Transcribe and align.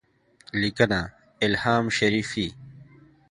لیکنه: 0.61 1.01
الهام 1.41 1.85
شریفی 1.89 2.55